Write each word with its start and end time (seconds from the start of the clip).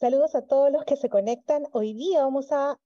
Saludos 0.00 0.36
a 0.36 0.42
todos 0.42 0.70
los 0.70 0.84
que 0.84 0.94
se 0.94 1.08
conectan. 1.08 1.66
Hoy 1.72 1.92
día 1.92 2.22
vamos 2.22 2.52
a 2.52 2.78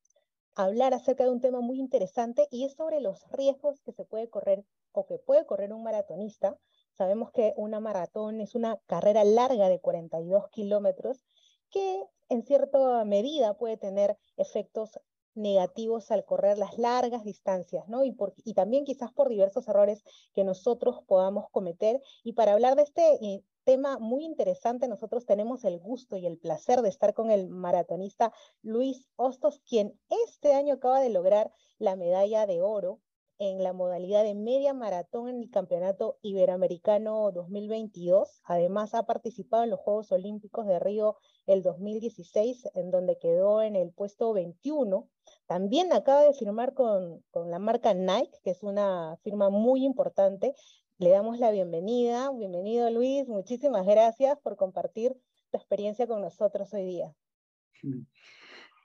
hablar 0.55 0.95
acerca 0.95 1.25
de 1.25 1.31
un 1.31 1.43
tema 1.43 1.61
muy 1.61 1.79
interesante 1.79 2.49
y 2.51 2.65
es 2.65 2.73
sobre 2.73 3.03
los 3.03 3.31
riesgos 3.33 3.83
que 3.83 3.93
se 3.93 4.07
puede 4.07 4.31
correr 4.31 4.65
o 4.93 5.05
que 5.05 5.19
puede 5.19 5.45
correr 5.45 5.75
un 5.75 5.83
maratonista. 5.83 6.57
Sabemos 6.97 7.31
que 7.31 7.53
una 7.59 7.81
maratón 7.81 8.41
es 8.41 8.55
una 8.55 8.79
carrera 8.87 9.25
larga 9.25 9.69
de 9.69 9.79
42 9.79 10.49
kilómetros 10.53 11.23
que 11.69 12.03
en 12.31 12.47
cierta 12.47 13.05
medida 13.05 13.59
puede 13.59 13.77
tener 13.77 14.17
efectos 14.39 14.99
negativos 15.35 16.11
al 16.11 16.25
correr 16.25 16.57
las 16.57 16.79
largas 16.79 17.25
distancias, 17.25 17.87
¿no? 17.89 18.07
Y, 18.07 18.17
y 18.43 18.55
también 18.55 18.87
quizás 18.87 19.13
por 19.13 19.29
diversos 19.29 19.69
errores 19.69 20.03
que 20.33 20.45
nosotros 20.45 21.03
podamos 21.07 21.45
cometer. 21.51 22.01
Y 22.25 22.33
para 22.33 22.55
hablar 22.55 22.75
de 22.75 22.85
este 22.85 23.03
eh, 23.23 23.45
tema 23.65 23.99
muy 23.99 24.25
interesante, 24.25 24.89
nosotros 24.89 25.27
tenemos 25.27 25.65
el 25.65 25.79
gusto 25.79 26.17
y 26.17 26.27
el 26.27 26.39
placer 26.39 26.83
de 26.83 26.89
estar 26.89 27.15
con 27.15 27.31
el 27.31 27.49
maratonista 27.49 28.33
Luis 28.63 29.09
Hostos, 29.17 29.61
quien 29.69 29.99
este 30.29 30.55
año 30.55 30.75
acaba 30.75 31.01
de 31.01 31.11
lograr 31.11 31.53
la 31.79 31.97
medalla 31.97 32.47
de 32.47 32.61
oro 32.61 33.01
en 33.39 33.63
la 33.63 33.73
modalidad 33.73 34.23
de 34.23 34.35
media 34.35 34.73
maratón 34.73 35.29
en 35.29 35.43
el 35.43 35.51
Campeonato 35.51 36.17
Iberoamericano 36.23 37.33
2022. 37.33 38.41
Además, 38.45 38.95
ha 38.95 39.05
participado 39.05 39.65
en 39.65 39.71
los 39.71 39.81
Juegos 39.81 40.13
Olímpicos 40.13 40.65
de 40.67 40.79
Río 40.79 41.17
el 41.47 41.63
2016, 41.63 42.69
en 42.75 42.93
donde 42.93 43.19
quedó 43.19 43.61
en 43.61 43.75
el 43.75 43.91
puesto 43.91 44.33
21. 44.33 45.09
También 45.47 45.93
acaba 45.93 46.23
de 46.23 46.35
firmar 46.35 46.73
con, 46.73 47.25
con 47.33 47.51
la 47.51 47.59
marca 47.59 47.95
Nike, 47.95 48.39
que 48.45 48.51
es 48.51 48.63
una 48.63 49.19
firma 49.25 49.51
muy 49.51 49.85
importante. 49.85 50.55
Le 51.03 51.11
damos 51.11 51.41
la 51.41 51.51
bienvenida. 51.51 52.31
Bienvenido, 52.31 52.89
Luis. 52.89 53.27
Muchísimas 53.27 53.85
gracias 53.85 54.39
por 54.39 54.55
compartir 54.55 55.17
tu 55.51 55.59
experiencia 55.59 56.07
con 56.07 56.23
nosotros 56.23 56.73
hoy 56.75 56.85
día. 56.85 57.13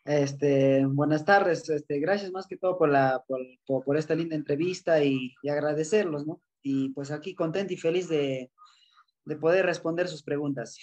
Este, 0.03 0.83
buenas 0.87 1.25
tardes, 1.25 1.69
este, 1.69 1.99
gracias 1.99 2.31
más 2.31 2.47
que 2.47 2.57
todo 2.57 2.75
por, 2.75 2.89
la, 2.89 3.23
por, 3.27 3.85
por, 3.85 3.97
esta 3.97 4.15
linda 4.15 4.35
entrevista 4.35 5.03
y, 5.03 5.35
y, 5.43 5.49
agradecerlos, 5.49 6.25
¿no? 6.25 6.41
Y 6.63 6.89
pues 6.89 7.11
aquí 7.11 7.35
contento 7.35 7.73
y 7.73 7.77
feliz 7.77 8.09
de, 8.09 8.49
de, 9.25 9.35
poder 9.35 9.67
responder 9.67 10.07
sus 10.07 10.23
preguntas. 10.23 10.75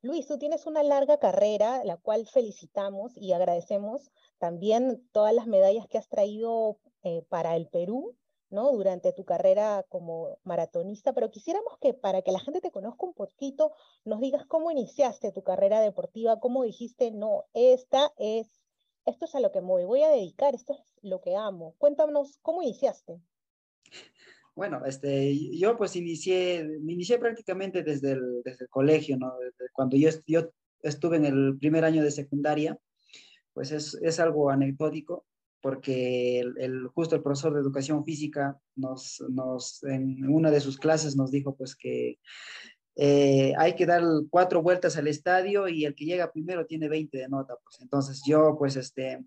Luis, 0.00 0.26
tú 0.26 0.38
tienes 0.38 0.64
una 0.64 0.82
larga 0.82 1.18
carrera, 1.18 1.84
la 1.84 1.98
cual 1.98 2.26
felicitamos 2.26 3.12
y 3.18 3.34
agradecemos 3.34 4.10
también 4.38 5.06
todas 5.12 5.34
las 5.34 5.46
medallas 5.46 5.86
que 5.86 5.98
has 5.98 6.08
traído 6.08 6.78
eh, 7.02 7.26
para 7.28 7.56
el 7.56 7.68
Perú, 7.68 8.16
¿no? 8.50 8.72
Durante 8.72 9.12
tu 9.12 9.24
carrera 9.24 9.84
como 9.88 10.38
maratonista, 10.44 11.12
pero 11.12 11.30
quisiéramos 11.30 11.78
que 11.80 11.94
para 11.94 12.22
que 12.22 12.32
la 12.32 12.40
gente 12.40 12.60
te 12.60 12.70
conozca 12.70 13.06
un 13.06 13.14
poquito, 13.14 13.72
nos 14.04 14.20
digas 14.20 14.46
cómo 14.46 14.70
iniciaste 14.70 15.32
tu 15.32 15.42
carrera 15.42 15.80
deportiva, 15.80 16.40
cómo 16.40 16.64
dijiste, 16.64 17.10
no, 17.10 17.44
esta 17.54 18.12
es, 18.18 18.62
esto 19.04 19.24
es 19.24 19.34
a 19.34 19.40
lo 19.40 19.52
que 19.52 19.60
me 19.60 19.84
voy 19.84 20.02
a 20.02 20.10
dedicar, 20.10 20.54
esto 20.54 20.74
es 20.74 20.80
lo 21.02 21.20
que 21.20 21.36
amo. 21.36 21.74
Cuéntanos, 21.78 22.38
¿cómo 22.42 22.62
iniciaste? 22.62 23.20
Bueno, 24.54 24.84
este, 24.86 25.36
yo 25.58 25.76
pues 25.76 25.96
inicié, 25.96 26.64
me 26.80 26.94
inicié 26.94 27.18
prácticamente 27.18 27.82
desde 27.82 28.12
el, 28.12 28.42
desde 28.42 28.64
el 28.64 28.70
colegio, 28.70 29.18
¿no? 29.18 29.34
Cuando 29.72 29.96
yo, 29.96 30.08
yo 30.26 30.48
estuve 30.80 31.18
en 31.18 31.26
el 31.26 31.58
primer 31.58 31.84
año 31.84 32.02
de 32.02 32.10
secundaria, 32.10 32.78
pues 33.52 33.70
es, 33.72 33.94
es 34.02 34.18
algo 34.18 34.50
anecdótico 34.50 35.26
porque 35.66 36.38
el, 36.38 36.86
justo 36.94 37.16
el 37.16 37.24
profesor 37.24 37.52
de 37.52 37.60
educación 37.60 38.04
física 38.04 38.56
nos, 38.76 39.20
nos, 39.28 39.82
en 39.82 40.24
una 40.28 40.52
de 40.52 40.60
sus 40.60 40.78
clases 40.78 41.16
nos 41.16 41.32
dijo 41.32 41.56
pues 41.56 41.74
que 41.74 42.20
eh, 42.94 43.52
hay 43.58 43.74
que 43.74 43.84
dar 43.84 44.04
cuatro 44.30 44.62
vueltas 44.62 44.96
al 44.96 45.08
estadio 45.08 45.66
y 45.66 45.84
el 45.84 45.96
que 45.96 46.04
llega 46.04 46.30
primero 46.30 46.66
tiene 46.66 46.88
20 46.88 47.18
de 47.18 47.28
nota. 47.28 47.56
Pues 47.64 47.80
entonces 47.80 48.22
yo 48.24 48.54
pues 48.56 48.76
este, 48.76 49.24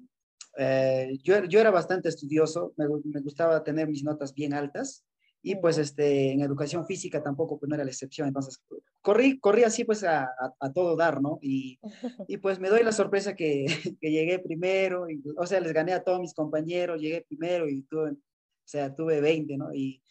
eh, 0.57 1.17
yo, 1.23 1.44
yo, 1.44 1.59
era 1.59 1.72
bastante 1.72 2.07
estudioso, 2.07 2.73
me, 2.77 2.85
me, 2.88 3.19
gustaba 3.19 3.61
tener 3.61 3.89
mis 3.89 4.06
notas 4.06 4.33
bien 4.33 4.53
altas 4.53 5.03
y 5.41 5.55
pues 5.55 5.77
este, 5.77 6.31
en 6.31 6.41
educación 6.41 6.85
física 6.85 7.23
tampoco 7.23 7.57
pues, 7.59 7.69
no 7.69 7.75
era 7.75 7.83
la 7.83 7.91
excepción, 7.91 8.27
entonces 8.27 8.61
corrí, 9.01 9.39
corrí 9.39 9.63
así 9.63 9.85
pues 9.85 10.03
a, 10.03 10.23
a, 10.23 10.53
a 10.59 10.73
todo 10.73 10.95
dar, 10.95 11.22
¿no? 11.22 11.39
Y, 11.41 11.79
y, 12.27 12.38
pues 12.38 12.59
me 12.59 12.69
doy 12.69 12.83
la 12.83 12.91
sorpresa 12.91 13.35
que, 13.35 13.66
que 14.01 14.11
llegué 14.11 14.39
primero, 14.39 15.09
y, 15.09 15.22
o 15.38 15.45
sea, 15.45 15.59
les 15.59 15.73
gané 15.73 15.94
a 15.94 16.03
todos 16.03 16.19
mis 16.19 16.33
compañeros, 16.33 17.01
llegué 17.01 17.25
primero 17.27 17.67
y 17.69 17.83
tuve, 17.83 18.11
o 18.11 18.17
sea, 18.66 18.94
tuve 18.94 19.22
20, 19.22 19.57
¿no? 19.57 19.73
Y, 19.73 20.03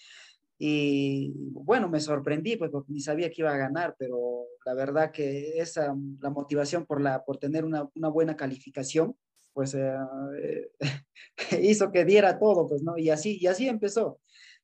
y 0.58 1.32
bueno, 1.52 1.88
me 1.88 2.00
sorprendí 2.00 2.56
pues 2.56 2.70
porque 2.70 2.92
ni 2.92 3.00
sabía 3.00 3.30
que 3.30 3.42
iba 3.42 3.52
a 3.52 3.58
ganar, 3.58 3.94
pero 3.98 4.46
la 4.64 4.74
verdad 4.74 5.12
que 5.12 5.58
esa, 5.60 5.94
la 6.20 6.30
motivación 6.30 6.84
por, 6.84 7.00
la, 7.00 7.24
por 7.24 7.38
tener 7.38 7.64
una, 7.64 7.88
una 7.94 8.08
buena 8.08 8.36
calificación, 8.36 9.14
pues 9.52 9.74
eh, 9.74 10.70
hizo 11.62 11.92
que 11.92 12.04
diera 12.04 12.38
todo, 12.38 12.68
pues, 12.68 12.82
¿no? 12.82 12.98
Y 12.98 13.10
así, 13.10 13.38
y 13.40 13.46
así 13.46 13.68
empezó. 13.68 14.20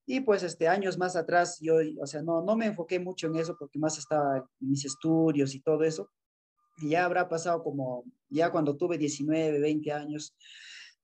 Y 0.06 0.20
pues 0.20 0.42
este, 0.42 0.68
años 0.68 0.98
más 0.98 1.16
atrás 1.16 1.58
yo, 1.60 1.76
o 2.00 2.06
sea, 2.06 2.22
no, 2.22 2.42
no 2.42 2.56
me 2.56 2.66
enfoqué 2.66 2.98
mucho 2.98 3.26
en 3.26 3.36
eso 3.36 3.56
porque 3.58 3.78
más 3.78 3.98
estaba 3.98 4.38
en 4.38 4.70
mis 4.70 4.84
estudios 4.84 5.54
y 5.54 5.60
todo 5.60 5.82
eso. 5.82 6.10
Y 6.78 6.90
ya 6.90 7.04
habrá 7.04 7.28
pasado 7.28 7.62
como, 7.62 8.04
ya 8.28 8.50
cuando 8.50 8.76
tuve 8.76 8.98
19, 8.98 9.60
20 9.60 9.92
años, 9.92 10.34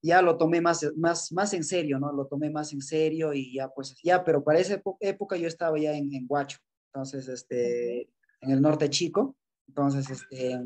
ya 0.01 0.21
lo 0.21 0.37
tomé 0.37 0.61
más, 0.61 0.85
más, 0.95 1.31
más 1.31 1.53
en 1.53 1.63
serio, 1.63 1.99
¿no? 1.99 2.11
Lo 2.11 2.25
tomé 2.25 2.49
más 2.49 2.73
en 2.73 2.81
serio 2.81 3.33
y 3.33 3.53
ya 3.53 3.69
pues, 3.69 3.95
ya, 4.03 4.23
pero 4.23 4.43
para 4.43 4.59
esa 4.59 4.81
época 4.99 5.37
yo 5.37 5.47
estaba 5.47 5.79
ya 5.79 5.93
en, 5.93 6.13
en 6.13 6.25
Huacho, 6.27 6.57
entonces, 6.87 7.27
este, 7.27 8.09
en 8.41 8.51
el 8.51 8.61
norte 8.61 8.89
chico, 8.89 9.35
entonces, 9.67 10.09
este, 10.09 10.59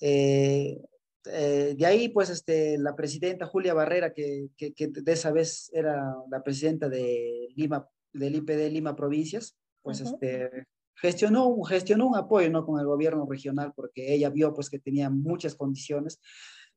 eh, 0.00 0.84
eh, 1.32 1.74
de 1.76 1.86
ahí, 1.86 2.08
pues, 2.08 2.30
este, 2.30 2.78
la 2.78 2.94
presidenta 2.94 3.46
Julia 3.46 3.74
Barrera, 3.74 4.12
que, 4.12 4.48
que, 4.56 4.72
que, 4.72 4.88
de 4.88 5.12
esa 5.12 5.32
vez 5.32 5.70
era 5.72 6.14
la 6.30 6.42
presidenta 6.42 6.88
de 6.88 7.48
Lima, 7.56 7.88
del 8.12 8.36
IPD 8.36 8.70
Lima 8.70 8.94
Provincias, 8.94 9.56
pues, 9.82 10.00
uh 10.00 10.04
-huh. 10.04 10.12
este, 10.12 10.66
gestionó, 10.94 11.62
gestionó 11.62 12.06
un 12.08 12.16
apoyo, 12.16 12.50
¿no? 12.50 12.64
Con 12.64 12.80
el 12.80 12.86
gobierno 12.86 13.26
regional, 13.28 13.72
porque 13.74 14.14
ella 14.14 14.30
vio, 14.30 14.54
pues, 14.54 14.70
que 14.70 14.78
tenía 14.78 15.10
muchas 15.10 15.54
condiciones, 15.54 16.20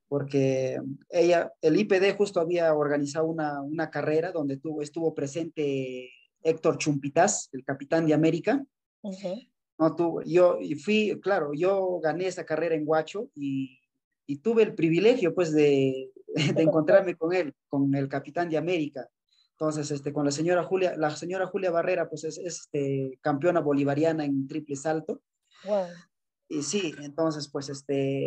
porque 0.07 0.79
ella, 1.09 1.51
el 1.61 1.79
IPD 1.79 2.15
justo 2.17 2.39
había 2.39 2.73
organizado 2.73 3.27
una, 3.27 3.61
una 3.61 3.89
carrera 3.89 4.31
donde 4.31 4.57
tuvo, 4.57 4.81
estuvo 4.81 5.13
presente 5.13 6.09
Héctor 6.41 6.77
Chumpitaz, 6.77 7.49
el 7.53 7.63
capitán 7.63 8.05
de 8.07 8.13
América. 8.13 8.63
Uh 9.01 9.11
-huh. 9.11 9.49
No, 9.77 9.95
tuvo, 9.95 10.21
yo 10.23 10.57
fui, 10.83 11.17
claro, 11.21 11.51
yo 11.53 11.99
gané 12.01 12.27
esa 12.27 12.43
carrera 12.43 12.75
en 12.75 12.83
Huacho 12.85 13.29
y 13.33 13.78
y 14.29 14.37
tuve 14.37 14.61
el 14.61 14.75
privilegio 14.75 15.33
pues 15.33 15.51
de, 15.51 16.11
de, 16.55 16.61
encontrarme 16.61 17.15
con 17.15 17.33
él, 17.33 17.55
con 17.67 17.95
el 17.95 18.07
capitán 18.07 18.47
de 18.47 18.57
América. 18.57 19.09
Entonces, 19.53 19.89
este, 19.89 20.13
con 20.13 20.23
la 20.23 20.31
señora 20.31 20.63
Julia, 20.63 20.95
la 20.95 21.09
señora 21.09 21.47
Julia 21.47 21.71
Barrera, 21.71 22.07
pues 22.07 22.23
es, 22.25 22.37
es 22.37 22.59
este, 22.59 23.17
campeona 23.21 23.59
bolivariana 23.59 24.23
en 24.23 24.47
triple 24.47 24.75
salto. 24.75 25.23
Wow. 25.65 25.87
Y 26.47 26.61
sí, 26.61 26.93
entonces, 27.01 27.49
pues, 27.49 27.69
este, 27.69 28.23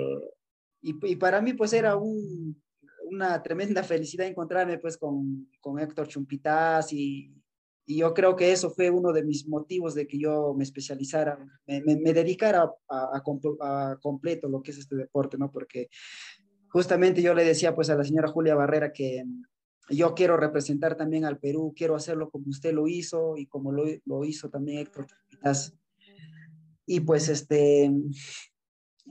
y, 0.81 0.95
y 1.07 1.17
para 1.17 1.41
mí, 1.41 1.53
pues, 1.55 1.73
era 1.73 1.97
un, 1.97 2.61
una 3.05 3.41
tremenda 3.41 3.85
felicidad 3.85 4.27
encontrarme, 4.27 4.79
pues, 4.79 4.99
con, 4.99 5.49
con 5.61 5.79
Héctor 5.79 6.09
Chumpitaz 6.09 6.93
y, 6.93 7.33
y 7.87 7.97
yo 7.98 8.15
creo 8.15 8.37
que 8.37 8.53
eso 8.53 8.70
fue 8.70 8.91
uno 8.91 9.12
de 9.12 9.25
mis 9.25 9.48
motivos 9.48 9.94
de 9.94 10.06
que 10.06 10.19
yo 10.19 10.54
me 10.54 10.65
especializara, 10.65 11.38
me, 11.66 11.82
me, 11.82 11.97
me 11.97 12.12
dedicara 12.12 12.62
a, 12.88 13.16
a, 13.16 13.22
a, 13.60 13.97
completo 14.00 14.48
lo 14.48 14.62
que 14.62 14.70
es 14.70 14.78
este 14.78 14.97
deporte, 14.97 15.37
¿no? 15.37 15.50
Porque 15.50 15.88
justamente 16.69 17.22
yo 17.22 17.34
le 17.34 17.44
decía 17.44 17.75
pues 17.75 17.91
a 17.91 17.97
la 17.97 18.04
señora 18.04 18.28
Julia 18.28 18.54
Barrera 18.54 18.93
que 18.93 19.25
yo 19.91 20.15
quiero 20.15 20.37
representar 20.37 20.97
también 20.97 21.25
al 21.25 21.38
Perú, 21.38 21.75
quiero 21.76 21.97
hacerlo 21.97 22.31
como 22.31 22.48
usted 22.48 22.72
lo 22.72 22.87
hizo 22.87 23.37
y 23.37 23.46
como 23.46 23.73
lo, 23.73 23.85
lo 24.05 24.25
hizo 24.25 24.49
también 24.49 24.78
Héctor. 24.78 25.06
Y 26.87 27.00
pues 27.00 27.28
este, 27.28 27.90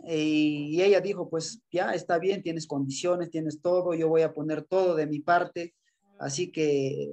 y 0.08 0.82
ella 0.82 1.02
dijo, 1.02 1.30
pues 1.30 1.62
ya 1.72 1.94
está 1.94 2.20
bien, 2.20 2.42
tienes 2.42 2.68
condiciones, 2.68 3.30
tienes 3.30 3.62
todo, 3.62 3.94
yo 3.94 4.08
voy 4.08 4.22
a 4.22 4.34
poner 4.34 4.64
todo 4.64 4.96
de 4.96 5.08
mi 5.08 5.20
parte, 5.20 5.74
así 6.20 6.52
que 6.52 7.10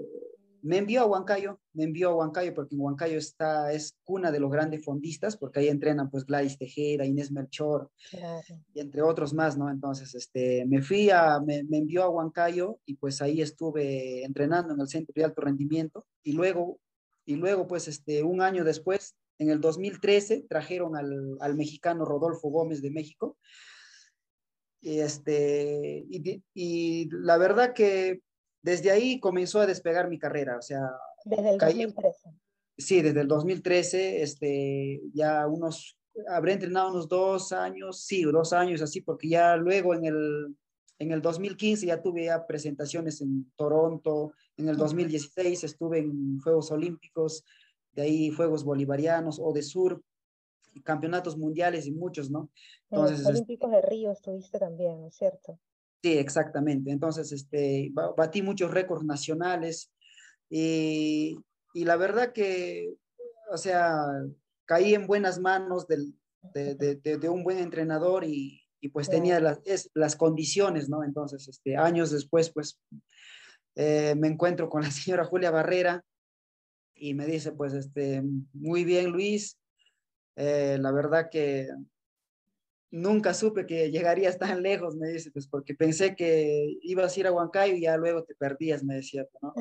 me 0.62 0.78
envió 0.78 1.02
a 1.02 1.06
Huancayo, 1.06 1.60
me 1.72 1.84
envió 1.84 2.10
a 2.10 2.14
Huancayo 2.14 2.54
porque 2.54 2.74
en 2.74 2.80
Huancayo 2.80 3.18
está, 3.18 3.72
es 3.72 3.96
cuna 4.04 4.30
de 4.30 4.40
los 4.40 4.50
grandes 4.50 4.84
fondistas, 4.84 5.36
porque 5.36 5.60
ahí 5.60 5.68
entrenan 5.68 6.10
pues 6.10 6.24
Gladys 6.24 6.58
Tejera, 6.58 7.04
Inés 7.04 7.30
Melchor, 7.30 7.90
claro. 8.10 8.42
y 8.74 8.80
entre 8.80 9.02
otros 9.02 9.32
más, 9.32 9.56
¿no? 9.56 9.70
Entonces, 9.70 10.14
este, 10.14 10.64
me 10.66 10.82
fui 10.82 11.10
a, 11.10 11.40
me, 11.40 11.64
me, 11.64 11.78
envió 11.78 12.02
a 12.04 12.10
Huancayo 12.10 12.78
y 12.84 12.94
pues 12.94 13.22
ahí 13.22 13.40
estuve 13.40 14.24
entrenando 14.24 14.74
en 14.74 14.80
el 14.80 14.88
centro 14.88 15.12
de 15.14 15.24
alto 15.24 15.42
rendimiento 15.42 16.06
y 16.22 16.32
luego, 16.32 16.80
y 17.24 17.36
luego 17.36 17.66
pues 17.66 17.88
este, 17.88 18.22
un 18.22 18.42
año 18.42 18.64
después, 18.64 19.14
en 19.38 19.50
el 19.50 19.60
2013, 19.60 20.46
trajeron 20.48 20.96
al, 20.96 21.36
al 21.40 21.54
mexicano 21.54 22.04
Rodolfo 22.04 22.48
Gómez 22.48 22.82
de 22.82 22.90
México. 22.90 23.36
Y, 24.80 25.00
este, 25.00 26.04
y, 26.08 26.42
y 26.54 27.08
la 27.10 27.36
verdad 27.36 27.72
que 27.72 28.20
desde 28.62 28.90
ahí 28.90 29.20
comenzó 29.20 29.60
a 29.60 29.66
despegar 29.66 30.08
mi 30.08 30.18
carrera, 30.18 30.56
o 30.56 30.62
sea... 30.62 30.80
Desde 31.24 31.50
el 31.50 31.58
2013. 31.58 32.30
Sí, 32.76 33.02
desde 33.02 33.20
el 33.20 33.28
2013, 33.28 34.22
este, 34.22 35.00
ya 35.12 35.46
unos 35.46 35.98
habré 36.26 36.52
entrenado 36.54 36.90
unos 36.90 37.08
dos 37.08 37.52
años, 37.52 38.02
sí, 38.04 38.22
dos 38.22 38.52
años 38.52 38.82
así, 38.82 39.00
porque 39.00 39.28
ya 39.28 39.56
luego 39.56 39.94
en 39.94 40.04
el, 40.04 40.56
en 40.98 41.12
el 41.12 41.22
2015 41.22 41.86
ya 41.86 42.02
tuve 42.02 42.24
ya 42.24 42.46
presentaciones 42.46 43.20
en 43.20 43.50
Toronto, 43.56 44.32
en 44.56 44.68
el 44.68 44.76
2016 44.76 45.64
estuve 45.64 46.00
en 46.00 46.38
Juegos 46.40 46.70
Olímpicos, 46.70 47.44
de 47.92 48.02
ahí 48.02 48.30
Juegos 48.30 48.64
Bolivarianos 48.64 49.38
o 49.40 49.52
de 49.52 49.62
Sur, 49.62 50.02
campeonatos 50.84 51.36
mundiales 51.36 51.86
y 51.86 51.92
muchos, 51.92 52.30
¿no? 52.30 52.50
Entonces, 52.90 53.18
en 53.18 53.24
los 53.24 53.32
Olímpicos 53.32 53.70
de 53.70 53.82
Río 53.82 54.10
estuviste 54.10 54.58
también, 54.58 55.00
¿no 55.00 55.08
es 55.08 55.14
cierto? 55.14 55.58
Sí, 56.02 56.16
exactamente. 56.16 56.90
Entonces, 56.90 57.32
este, 57.32 57.90
batí 58.16 58.42
muchos 58.42 58.70
récords 58.70 59.04
nacionales 59.04 59.90
y, 60.48 61.36
y 61.74 61.84
la 61.84 61.96
verdad 61.96 62.32
que, 62.32 62.94
o 63.50 63.56
sea, 63.56 64.06
caí 64.64 64.94
en 64.94 65.06
buenas 65.06 65.40
manos 65.40 65.88
del, 65.88 66.14
de, 66.54 66.74
de, 66.74 66.96
de, 66.96 67.28
un 67.28 67.42
buen 67.42 67.58
entrenador 67.58 68.24
y, 68.24 68.62
y 68.80 68.88
pues 68.90 69.08
tenía 69.08 69.40
las, 69.40 69.60
es, 69.64 69.90
las 69.94 70.14
condiciones, 70.14 70.88
¿no? 70.88 71.02
Entonces, 71.02 71.48
este, 71.48 71.76
años 71.76 72.12
después, 72.12 72.50
pues 72.50 72.80
eh, 73.74 74.14
me 74.16 74.28
encuentro 74.28 74.68
con 74.68 74.82
la 74.82 74.90
señora 74.92 75.24
Julia 75.24 75.50
Barrera 75.50 76.04
y 76.94 77.14
me 77.14 77.26
dice, 77.26 77.52
pues, 77.52 77.72
este, 77.74 78.22
muy 78.52 78.84
bien, 78.84 79.10
Luis, 79.10 79.58
eh, 80.36 80.78
la 80.80 80.92
verdad 80.92 81.28
que 81.30 81.68
nunca 82.90 83.34
supe 83.34 83.66
que 83.66 83.90
llegarías 83.90 84.38
tan 84.38 84.62
lejos, 84.62 84.96
me 84.96 85.08
dice, 85.08 85.30
pues, 85.30 85.46
porque 85.46 85.74
pensé 85.74 86.16
que 86.16 86.78
ibas 86.82 87.16
a 87.16 87.20
ir 87.20 87.26
a 87.26 87.32
Huancayo 87.32 87.74
y 87.74 87.82
ya 87.82 87.96
luego 87.96 88.24
te 88.24 88.34
perdías, 88.34 88.84
me 88.84 88.96
decía, 88.96 89.26
¿no? 89.42 89.54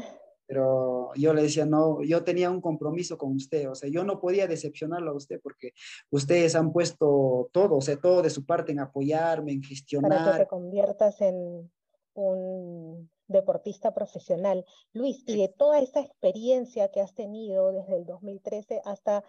pero 0.48 1.12
yo 1.16 1.34
le 1.34 1.44
decía, 1.44 1.66
no, 1.66 2.02
yo 2.04 2.24
tenía 2.24 2.50
un 2.50 2.62
compromiso 2.62 3.18
con 3.18 3.34
usted, 3.34 3.70
o 3.70 3.76
sea, 3.76 3.90
yo 3.90 4.06
no 4.06 4.20
podía 4.20 4.48
decepcionarlo 4.48 5.12
a 5.12 5.16
usted 5.16 5.42
porque 5.44 5.74
ustedes 6.10 6.56
han 6.56 6.72
puesto 6.72 7.50
todo, 7.52 7.76
o 7.76 7.82
sea, 7.82 7.98
todo 7.98 8.22
de 8.22 8.30
su 8.30 8.46
parte 8.46 8.72
en 8.72 8.80
apoyarme, 8.80 9.52
en 9.52 9.62
gestionar. 9.62 10.10
Para 10.10 10.32
que 10.32 10.44
te 10.44 10.48
conviertas 10.48 11.20
en 11.20 11.70
un 12.14 13.10
deportista 13.28 13.94
profesional. 13.94 14.66
Luis, 14.94 15.22
y 15.28 15.38
de 15.38 15.50
toda 15.50 15.80
esa 15.80 16.00
experiencia 16.00 16.90
que 16.90 17.02
has 17.02 17.14
tenido 17.14 17.74
desde 17.74 17.98
el 17.98 18.06
2013 18.06 18.82
hasta 18.86 19.26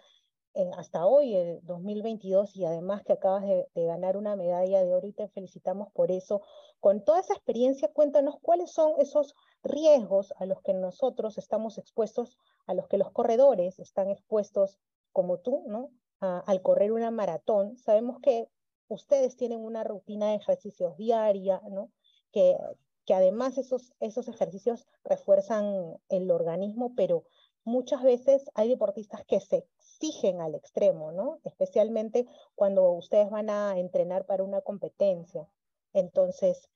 hasta 0.75 1.05
hoy, 1.05 1.35
el 1.35 1.59
2022, 1.63 2.55
y 2.55 2.65
además 2.65 3.03
que 3.03 3.13
acabas 3.13 3.43
de, 3.43 3.67
ganar 3.75 4.17
una 4.17 4.35
medalla 4.35 4.83
de 4.83 4.93
oro 4.93 5.07
y 5.07 5.13
te 5.13 5.27
felicitamos 5.29 5.91
por 5.93 6.11
eso. 6.11 6.41
Con 6.79 7.03
toda 7.03 7.19
esa 7.19 7.33
experiencia, 7.33 7.91
cuéntanos 7.93 8.35
cuáles 8.41 8.71
son 8.71 8.93
esos 8.99 9.35
riesgos 9.63 10.33
a 10.37 10.45
los 10.45 10.61
que 10.61 10.73
nosotros 10.73 11.37
estamos 11.37 11.77
expuestos, 11.77 12.37
a 12.67 12.73
los 12.73 12.87
que 12.87 12.97
los 12.97 13.11
corredores 13.11 13.79
están 13.79 14.09
expuestos 14.09 14.79
como 15.11 15.39
tú, 15.39 15.63
¿no? 15.67 15.91
al 16.19 16.61
correr 16.61 16.91
una 16.91 17.11
maratón. 17.11 17.77
Sabemos 17.77 18.19
que 18.19 18.49
ustedes 18.89 19.37
tienen 19.37 19.63
una 19.63 19.85
rutina 19.85 20.29
de 20.29 20.35
ejercicios 20.35 20.97
diaria, 20.97 21.61
¿no? 21.69 21.91
Que, 22.31 22.57
que 23.05 23.13
además 23.13 23.57
esos, 23.57 23.93
esos 24.01 24.27
ejercicios 24.27 24.85
refuerzan 25.05 25.97
el 26.09 26.29
organismo, 26.29 26.93
pero 26.95 27.23
muchas 27.63 28.03
veces 28.03 28.49
hay 28.53 28.69
deportistas 28.69 29.23
que 29.25 29.39
se 29.39 29.65
exigen 29.99 30.39
al 30.39 30.55
extremo, 30.55 31.11
¿no? 31.11 31.39
Especialmente 31.43 32.25
cuando 32.55 32.89
ustedes 32.91 33.29
van 33.29 33.49
a 33.49 33.77
entrenar 33.77 34.25
para 34.25 34.43
una 34.43 34.61
competencia. 34.61 35.47
Entonces, 35.93 36.69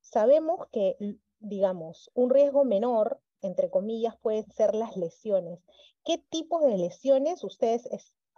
sabemos 0.00 0.66
que, 0.72 0.96
digamos, 1.38 2.10
un 2.14 2.30
riesgo 2.30 2.64
menor, 2.64 3.20
entre 3.42 3.68
comillas, 3.68 4.16
pueden 4.16 4.50
ser 4.52 4.74
las 4.74 4.96
lesiones. 4.96 5.60
¿Qué 6.04 6.18
tipo 6.30 6.66
de 6.66 6.78
lesiones 6.78 7.44
ustedes, 7.44 7.88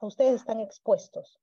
ustedes 0.00 0.41
están 0.41 0.59
expuestos? 0.59 1.38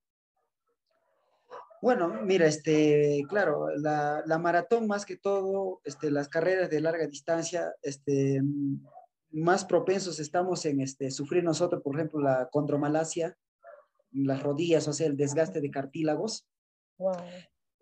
Bueno, 1.82 2.10
mira, 2.24 2.48
este, 2.48 3.24
claro, 3.30 3.70
la, 3.78 4.24
la, 4.26 4.38
maratón 4.40 4.88
más 4.88 5.06
que 5.06 5.18
todo, 5.18 5.82
este, 5.84 6.10
las 6.10 6.28
carreras 6.28 6.70
de 6.70 6.82
larga 6.82 7.06
distancia, 7.06 7.76
este, 7.84 8.42
más 9.36 9.66
propensos 9.66 10.20
estamos 10.20 10.66
en 10.66 10.80
este, 10.80 11.12
sufrir 11.12 11.44
nosotros, 11.44 11.82
por 11.84 11.96
ejemplo, 11.96 12.22
la 12.22 12.48
condromalacia, 12.50 13.38
las 14.12 14.42
rodillas, 14.42 14.88
o 14.88 14.94
sea, 14.94 15.08
el 15.08 15.18
desgaste 15.18 15.60
de 15.60 15.70
cartílagos. 15.70 16.48
Wow. 16.98 17.18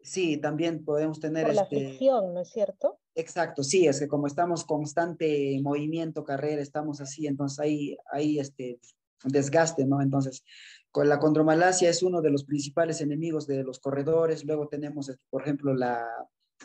Sí, 0.01 0.37
también 0.37 0.83
podemos 0.83 1.19
tener... 1.19 1.45
Por 1.45 1.55
la 1.55 1.61
este, 1.61 1.75
fricción, 1.75 2.33
¿no 2.33 2.41
es 2.41 2.49
cierto? 2.49 2.99
Exacto, 3.15 3.63
sí, 3.63 3.87
es 3.87 3.99
que 3.99 4.07
como 4.07 4.25
estamos 4.25 4.65
constante 4.65 5.59
movimiento, 5.61 6.23
carrera, 6.23 6.61
estamos 6.61 6.99
así, 6.99 7.27
entonces 7.27 7.59
hay, 7.59 7.97
hay 8.11 8.39
este 8.39 8.79
desgaste, 9.23 9.85
¿no? 9.85 10.01
Entonces, 10.01 10.43
con 10.91 11.07
la 11.07 11.19
condromalacia 11.19 11.89
es 11.89 12.03
uno 12.03 12.21
de 12.21 12.31
los 12.31 12.43
principales 12.43 12.99
enemigos 12.99 13.47
de 13.47 13.63
los 13.63 13.79
corredores. 13.79 14.43
Luego 14.43 14.67
tenemos, 14.67 15.09
este, 15.09 15.23
por 15.29 15.43
ejemplo, 15.43 15.73
la, 15.73 16.05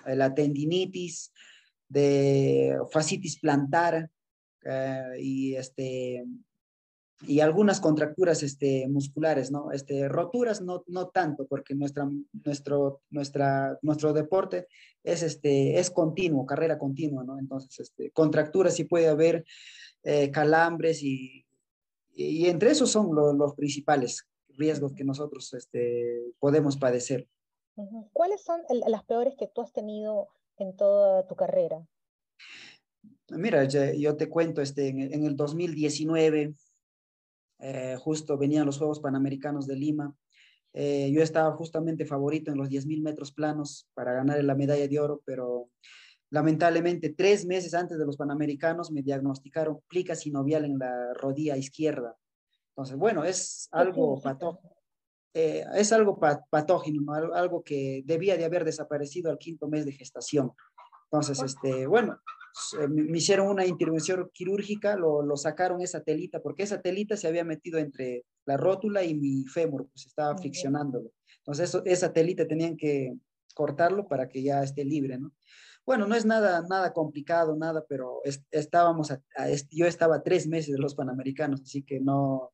la 0.06 0.34
tendinitis, 0.34 1.32
de 1.88 2.78
fascitis 2.90 3.38
plantar, 3.38 4.10
eh, 4.70 5.16
y, 5.18 5.54
este, 5.54 6.24
y 7.22 7.40
algunas 7.40 7.80
contracturas 7.80 8.42
este, 8.42 8.86
musculares, 8.88 9.50
¿no? 9.50 9.72
Este, 9.72 10.08
roturas 10.08 10.60
no, 10.60 10.84
no 10.86 11.08
tanto, 11.08 11.46
porque 11.46 11.74
nuestra, 11.74 12.08
nuestro, 12.44 13.00
nuestra, 13.10 13.78
nuestro 13.82 14.12
deporte 14.12 14.68
es, 15.02 15.22
este, 15.22 15.78
es 15.78 15.90
continuo, 15.90 16.46
carrera 16.46 16.78
continua, 16.78 17.24
¿no? 17.24 17.38
Entonces, 17.38 17.80
este, 17.80 18.10
contracturas 18.10 18.74
sí 18.74 18.84
puede 18.84 19.08
haber, 19.08 19.44
eh, 20.04 20.30
calambres 20.30 21.02
y, 21.02 21.44
y, 22.14 22.46
entre 22.46 22.70
esos 22.70 22.90
son 22.90 23.14
los 23.14 23.54
principales 23.54 24.28
riesgos 24.50 24.92
que 24.92 25.04
nosotros 25.04 25.52
este, 25.54 26.34
podemos 26.38 26.76
padecer. 26.76 27.26
¿Cuáles 28.12 28.42
son 28.42 28.60
las 28.86 29.04
peores 29.04 29.34
que 29.36 29.46
tú 29.46 29.60
has 29.62 29.72
tenido 29.72 30.28
en 30.56 30.76
toda 30.76 31.26
tu 31.26 31.36
carrera? 31.36 31.86
Mira, 33.30 33.64
yo 33.64 34.16
te 34.16 34.28
cuento, 34.28 34.62
este, 34.62 34.88
en, 34.88 35.24
el 35.24 35.36
2019, 35.36 36.54
eh, 37.60 37.96
justo 37.98 38.38
venían 38.38 38.64
los 38.64 38.78
Juegos 38.78 39.00
Panamericanos 39.00 39.66
de 39.66 39.76
Lima. 39.76 40.14
Eh, 40.72 41.10
yo 41.12 41.22
estaba 41.22 41.52
justamente 41.52 42.06
favorito 42.06 42.50
en 42.50 42.58
los 42.58 42.68
10.000 42.68 43.02
metros 43.02 43.32
planos 43.32 43.88
para 43.94 44.12
ganar 44.12 44.42
la 44.42 44.54
medalla 44.54 44.88
de 44.88 45.00
oro, 45.00 45.22
pero 45.24 45.68
lamentablemente 46.30 47.10
tres 47.10 47.44
meses 47.46 47.74
antes 47.74 47.98
de 47.98 48.06
los 48.06 48.16
Panamericanos 48.16 48.90
me 48.90 49.02
diagnosticaron 49.02 49.80
plica 49.88 50.14
sinovial 50.14 50.64
en 50.64 50.78
la 50.78 51.12
rodilla 51.14 51.56
izquierda. 51.56 52.16
Entonces, 52.70 52.96
bueno, 52.96 53.24
es 53.24 53.68
algo 53.72 54.20
patógeno. 54.20 54.74
Eh, 55.34 55.64
es 55.74 55.92
algo 55.92 56.18
patógeno, 56.18 57.12
algo 57.12 57.62
que 57.62 58.02
debía 58.06 58.36
de 58.36 58.44
haber 58.44 58.64
desaparecido 58.64 59.30
al 59.30 59.38
quinto 59.38 59.68
mes 59.68 59.84
de 59.84 59.92
gestación. 59.92 60.52
Entonces, 61.10 61.42
este, 61.42 61.86
bueno, 61.86 62.18
me 62.88 63.18
hicieron 63.18 63.48
una 63.48 63.66
intervención 63.66 64.28
quirúrgica, 64.32 64.96
lo, 64.96 65.22
lo, 65.22 65.36
sacaron 65.36 65.80
esa 65.80 66.02
telita, 66.02 66.40
porque 66.40 66.62
esa 66.62 66.80
telita 66.80 67.16
se 67.16 67.28
había 67.28 67.44
metido 67.44 67.78
entre 67.78 68.24
la 68.46 68.56
rótula 68.56 69.04
y 69.04 69.14
mi 69.14 69.44
fémur, 69.46 69.88
pues 69.88 70.06
estaba 70.06 70.36
friccionándolo. 70.36 71.10
Entonces, 71.38 71.68
eso, 71.68 71.82
esa 71.84 72.12
telita 72.12 72.46
tenían 72.46 72.76
que 72.76 73.14
cortarlo 73.54 74.06
para 74.06 74.28
que 74.28 74.42
ya 74.42 74.62
esté 74.62 74.84
libre, 74.84 75.18
¿no? 75.18 75.32
Bueno, 75.84 76.06
no 76.06 76.14
es 76.14 76.26
nada, 76.26 76.62
nada 76.68 76.92
complicado, 76.92 77.56
nada, 77.56 77.82
pero 77.88 78.20
estábamos, 78.50 79.10
a, 79.10 79.22
yo 79.70 79.86
estaba 79.86 80.22
tres 80.22 80.46
meses 80.46 80.74
de 80.74 80.78
los 80.78 80.94
Panamericanos, 80.94 81.62
así 81.62 81.82
que 81.82 81.98
no, 81.98 82.52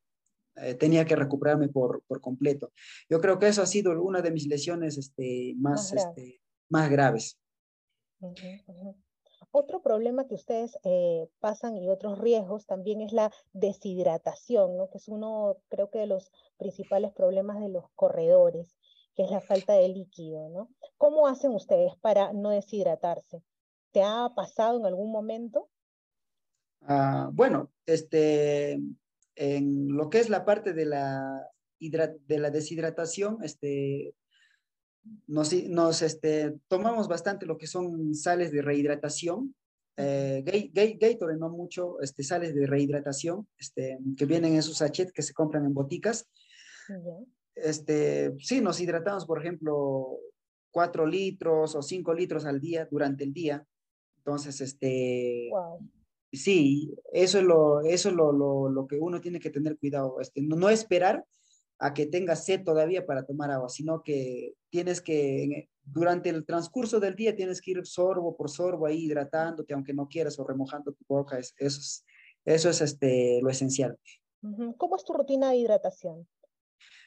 eh, 0.57 0.75
tenía 0.75 1.05
que 1.05 1.17
recuperarme 1.17 1.69
por, 1.69 2.05
por, 2.07 2.21
completo. 2.21 2.73
Yo 3.11 3.21
creo 3.21 3.41
que 3.41 3.49
eso 3.49 3.61
ha 3.61 3.67
sido 3.67 4.01
una 4.01 4.23
de 4.23 4.31
mis 4.31 4.47
lesiones 4.47 4.97
este, 4.99 5.55
más, 5.57 5.93
más, 5.93 6.05
este, 6.05 6.41
más 6.69 6.89
graves. 6.89 7.41
Otro 9.57 9.83
problema 9.83 10.27
que 10.27 10.35
ustedes 10.35 10.77
eh, 10.83 11.29
pasan 11.39 11.77
y 11.77 11.89
otros 11.89 12.19
riesgos 12.19 12.67
también 12.67 13.01
es 13.01 13.13
la 13.13 13.31
deshidratación, 13.53 14.73
que 14.91 14.99
es 14.99 15.07
uno, 15.07 15.59
creo 15.69 15.91
que 15.91 16.01
de 16.01 16.09
los 16.09 16.33
principales 16.57 17.13
problemas 17.13 17.61
de 17.61 17.69
los 17.69 17.85
corredores, 17.95 18.77
que 19.15 19.23
es 19.23 19.31
la 19.31 19.41
falta 19.41 19.75
de 19.75 19.89
líquido. 19.89 20.69
¿Cómo 20.99 21.29
hacen 21.29 21.53
ustedes 21.53 21.93
para 22.01 22.33
no 22.33 22.51
deshidratarse? 22.51 23.45
¿Te 23.93 24.03
ha 24.03 24.33
pasado 24.35 24.81
en 24.81 24.87
algún 24.87 25.13
momento? 25.13 25.69
Ah, 26.81 27.31
bueno, 27.33 27.71
este, 27.87 28.81
en 29.37 29.97
lo 29.97 30.11
que 30.11 30.19
es 30.19 30.31
la 30.31 30.45
parte 30.45 30.73
de 30.73 30.87
la, 30.87 31.49
de 31.79 32.39
la 32.41 32.51
deshidratación, 32.51 33.39
este, 33.45 34.17
nos, 35.27 35.53
nos 35.53 36.03
este, 36.03 36.55
tomamos 36.69 37.09
bastante 37.09 37.47
lo 37.47 37.59
que 37.59 37.67
son 37.67 38.15
sales 38.15 38.53
de 38.53 38.63
rehidratación. 38.63 39.55
Eh, 39.97 40.43
Gatorade 40.99 41.39
no 41.39 41.51
mucho, 41.51 42.01
este, 42.01 42.25
sales 42.25 42.55
de 42.55 42.67
rehidratación 42.67 43.47
este, 43.59 43.99
que 44.17 44.27
vienen 44.27 44.55
en 44.55 44.63
sus 44.63 44.79
sachets 44.79 45.13
que 45.13 45.23
se 45.23 45.35
compran 45.35 45.65
en 45.65 45.75
boticas. 45.75 46.29
Este, 47.55 48.35
sí, 48.39 48.61
nos 48.61 48.81
hidratamos, 48.81 49.27
por 49.27 49.41
ejemplo, 49.41 50.19
4 50.71 51.07
litros 51.07 51.75
o 51.75 51.83
5 51.83 52.15
litros 52.15 52.45
al 52.45 52.61
día 52.61 52.89
durante 52.91 53.25
el 53.25 53.33
día. 53.33 53.65
Entonces, 54.19 54.61
este, 54.61 55.51
sí, 56.33 56.95
eso 57.13 57.39
es, 57.39 57.45
lo, 57.45 57.83
eso 57.83 58.09
es 58.09 58.15
lo, 58.15 58.33
lo, 58.33 58.69
lo, 58.69 58.87
que 58.87 58.99
uno 58.99 59.21
tiene 59.21 59.39
que 59.39 59.51
tener 59.51 59.79
cuidado. 59.79 60.21
Este, 60.21 60.43
no, 60.43 60.57
no 60.57 60.69
esperar 60.71 61.25
a 61.79 61.93
que 61.93 62.07
tengas 62.07 62.45
sed 62.45 62.63
todavía 62.65 63.05
para 63.05 63.25
tomar 63.25 63.51
agua, 63.51 63.69
sino 63.69 64.03
que 64.03 64.55
tienes 64.71 65.01
que, 65.01 65.69
durante 65.83 66.31
el 66.31 66.45
transcurso 66.45 67.01
del 67.01 67.15
día, 67.15 67.37
tienes 67.37 67.61
que 67.61 67.73
ir 67.73 67.87
sorbo 67.87 68.37
por 68.37 68.51
sorbo 68.51 68.87
ahí 68.87 69.05
hidratándote, 69.05 69.75
aunque 69.75 69.93
no 69.93 70.09
quieras, 70.09 70.39
o 70.39 70.47
remojando 70.47 70.93
tu 70.93 71.05
boca. 71.07 71.39
eso 71.39 71.55
es, 71.59 72.05
eso 72.45 72.71
es 72.71 72.81
este, 72.81 73.41
lo 73.43 73.51
esencial. 73.51 73.99
¿Cómo 74.77 74.97
es 74.97 75.05
tu 75.05 75.13
rutina 75.15 75.51
de 75.51 75.57
hidratación? 75.57 76.29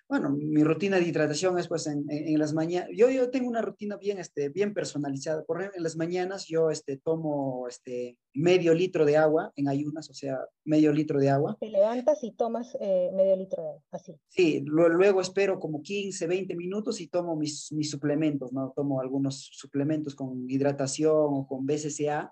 Bueno, 0.10 0.30
mi 0.30 0.64
rutina 0.64 0.98
de 0.98 1.06
hidratación 1.06 1.60
es 1.60 1.68
pues 1.68 1.86
en, 1.88 2.06
en, 2.10 2.40
las 2.40 2.54
mañanas, 2.54 2.88
yo, 2.96 3.10
yo 3.10 3.30
tengo 3.30 3.50
una 3.50 3.62
rutina 3.62 3.98
bien, 3.98 4.20
este, 4.20 4.48
bien 4.48 4.74
personalizada. 4.74 5.44
Por 5.44 5.58
ejemplo, 5.58 5.78
en 5.78 5.84
las 5.84 5.98
mañanas 5.98 6.46
yo 6.48 6.72
este, 6.72 6.96
tomo 6.96 7.68
este, 7.68 8.18
medio 8.34 8.74
litro 8.74 9.04
de 9.04 9.18
agua 9.18 9.52
en 9.58 9.68
ayunas, 9.68 10.10
o 10.10 10.14
sea, 10.14 10.40
medio 10.64 10.94
litro 10.94 11.20
de 11.20 11.30
agua. 11.30 11.58
Te 11.60 11.68
levantas 11.68 12.24
y 12.24 12.32
tomas 12.32 12.78
eh, 12.80 13.12
medio 13.14 13.36
litro 13.36 13.62
de 13.62 13.70
agua, 13.70 13.84
así. 13.92 14.16
Sí, 14.30 14.62
luego 14.66 15.20
espero 15.20 15.60
como 15.60 15.82
15, 15.82 16.26
20 16.26 16.56
minutos 16.56 17.02
y 17.02 17.08
tomo 17.08 17.36
mis, 17.36 17.70
mis 17.74 17.90
suplementos, 17.90 18.54
¿no? 18.54 18.72
Tomo 18.74 19.02
algunos 19.02 19.50
suplementos 19.52 20.16
con 20.16 20.50
hidratación 20.50 21.16
o 21.16 21.46
con 21.46 21.66
BCCA 21.66 22.32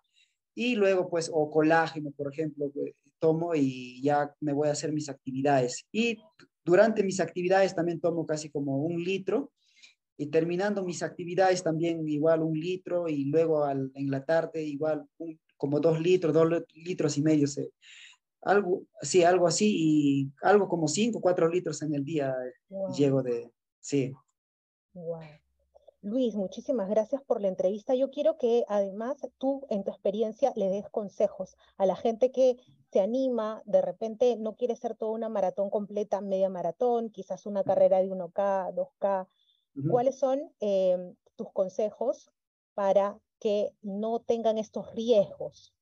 y 0.55 0.75
luego 0.75 1.09
pues 1.09 1.29
o 1.33 1.51
colágeno, 1.51 2.11
por 2.11 2.31
ejemplo, 2.31 2.71
pues, 2.73 2.93
tomo 3.19 3.53
y 3.53 4.01
ya 4.01 4.33
me 4.39 4.53
voy 4.53 4.69
a 4.69 4.71
hacer 4.71 4.93
mis 4.93 5.09
actividades. 5.09 5.85
Y 5.91 6.17
durante 6.65 7.03
mis 7.03 7.19
actividades 7.19 7.75
también 7.75 7.99
tomo 7.99 8.25
casi 8.25 8.49
como 8.49 8.77
un 8.77 9.03
litro 9.03 9.51
y 10.17 10.27
terminando 10.27 10.83
mis 10.83 11.03
actividades 11.03 11.61
también 11.63 12.07
igual 12.07 12.41
un 12.41 12.59
litro 12.59 13.07
y 13.07 13.25
luego 13.25 13.69
en 13.69 14.09
la 14.09 14.25
tarde 14.25 14.63
igual 14.63 15.07
como 15.57 15.79
dos 15.79 15.99
litros, 16.01 16.33
dos 16.33 16.63
litros 16.73 17.17
y 17.17 17.21
medio. 17.21 17.47
algo, 18.41 18.83
sí, 19.01 19.23
algo 19.23 19.47
así 19.47 19.75
y 19.77 20.31
algo 20.41 20.67
como 20.67 20.87
cinco, 20.87 21.21
cuatro 21.21 21.47
litros 21.49 21.81
en 21.81 21.93
el 21.93 22.03
día 22.03 22.35
llego 22.97 23.21
de, 23.21 23.51
sí. 23.79 24.13
Luis, 26.01 26.35
muchísimas 26.35 26.87
gracias 26.87 27.21
por 27.23 27.41
la 27.41 27.47
entrevista. 27.47 27.95
Yo 27.95 28.11
quiero 28.11 28.37
que 28.37 28.63
además 28.67 29.17
tú, 29.39 29.65
en 29.71 29.83
tu 29.83 29.89
experiencia, 29.89 30.53
le 30.55 30.69
des 30.69 30.87
consejos 30.89 31.57
a 31.77 31.87
la 31.87 31.95
gente 31.95 32.31
que 32.31 32.57
se 32.95 33.01
anima, 33.01 33.61
de 33.65 33.81
repente 33.81 34.37
no 34.37 34.55
quiere 34.55 34.77
ser 34.77 34.95
toda 34.95 35.11
una 35.11 35.27
maratón 35.27 35.69
completa, 35.69 36.21
media 36.21 36.47
maratón, 36.47 37.09
quizás 37.09 37.45
una 37.45 37.61
carrera 37.61 37.97
de 37.97 38.09
1K, 38.09 38.73
2K. 38.73 39.27
¿Cuáles 39.89 40.17
son 40.17 40.39
em, 40.61 41.13
tus 41.35 41.51
consejos 41.51 42.31
para 42.73 43.19
que 43.37 43.73
no 43.81 44.21
tengan 44.21 44.57
estos 44.57 44.95
riesgos? 44.95 45.75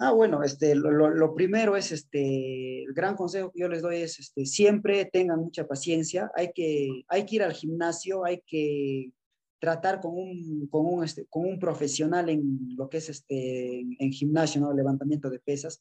Ah, 0.00 0.10
bueno, 0.10 0.42
este, 0.42 0.74
lo, 0.74 1.32
primero 1.36 1.76
es, 1.76 1.92
este, 1.92 2.82
el 2.82 2.92
gran 2.92 3.14
consejo 3.14 3.52
que 3.52 3.60
yo 3.60 3.68
les 3.68 3.82
doy 3.82 3.98
es, 3.98 4.18
este, 4.18 4.46
siempre 4.46 5.04
tengan 5.04 5.38
mucha 5.38 5.64
paciencia, 5.68 6.32
hay 6.34 6.50
que, 6.52 7.04
hay 7.06 7.24
que 7.24 7.36
ir 7.36 7.44
al 7.44 7.52
gimnasio, 7.52 8.24
hay 8.24 8.42
que 8.44 9.12
tratar 9.62 10.00
con 10.00 10.18
un, 10.18 10.66
con 10.66 10.84
un, 10.86 11.04
este, 11.04 11.24
con 11.26 11.44
un 11.44 11.56
profesional 11.56 12.28
en 12.28 12.74
lo 12.76 12.88
que 12.88 12.96
es 12.96 13.08
este, 13.08 13.78
en, 13.78 14.10
gimnasio, 14.10 14.60
¿no? 14.60 14.72
levantamiento 14.72 15.30
de 15.30 15.38
pesas, 15.38 15.80